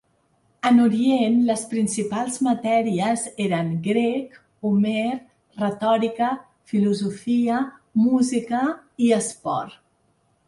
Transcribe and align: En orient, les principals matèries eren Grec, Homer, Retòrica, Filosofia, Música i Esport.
En 0.67 0.79
orient, 0.83 1.33
les 1.49 1.65
principals 1.73 2.37
matèries 2.45 3.25
eren 3.45 3.67
Grec, 3.87 4.39
Homer, 4.69 5.11
Retòrica, 5.63 6.29
Filosofia, 6.71 7.59
Música 8.07 8.63
i 9.09 9.13
Esport. 9.19 9.77